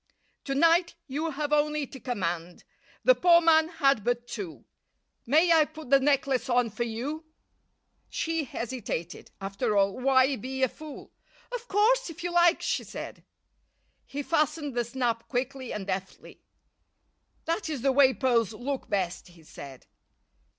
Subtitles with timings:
[0.45, 2.63] "To night you have only to command.
[3.03, 4.65] The poor man had but two.
[5.27, 7.25] May I put the necklace on for you?"
[8.09, 9.29] She hesitated.
[9.39, 11.11] After all, why be a fool?
[11.53, 13.23] "Of course, if you like," she said.
[14.07, 16.41] He fastened the snap quickly and deftly.
[17.45, 19.85] "That is the way pearls look best," he said.